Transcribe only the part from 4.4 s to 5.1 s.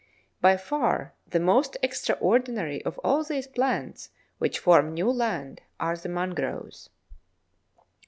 form